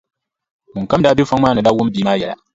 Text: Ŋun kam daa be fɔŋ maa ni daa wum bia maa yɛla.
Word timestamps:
Ŋun 0.73 0.85
kam 0.89 1.01
daa 1.03 1.17
be 1.17 1.23
fɔŋ 1.29 1.39
maa 1.41 1.55
ni 1.55 1.61
daa 1.65 1.75
wum 1.77 1.89
bia 1.93 2.05
maa 2.07 2.19
yɛla. 2.21 2.35